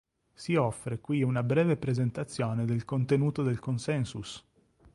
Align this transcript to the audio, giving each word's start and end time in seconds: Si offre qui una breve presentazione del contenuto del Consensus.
Si 0.33 0.55
offre 0.55 0.97
qui 0.99 1.21
una 1.21 1.43
breve 1.43 1.77
presentazione 1.77 2.65
del 2.65 2.85
contenuto 2.85 3.43
del 3.43 3.59
Consensus. 3.59 4.43